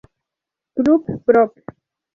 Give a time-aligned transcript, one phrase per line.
[0.79, 1.53] Club; Proc.